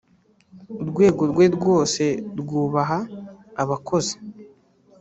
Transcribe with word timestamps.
urwego 0.81 1.21
rwerwose 1.31 2.03
rwubaha 2.39 2.99
abakozi. 3.61 4.15